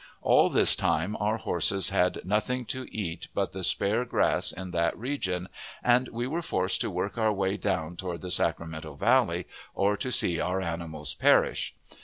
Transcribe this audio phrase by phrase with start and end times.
[0.23, 4.97] All this time our horses had nothing to eat but the sparse grass in that
[4.97, 5.47] region,
[5.83, 9.45] and we were forced to work our way down toward the Sacramento Valley,
[9.75, 11.75] or to see our animals perish.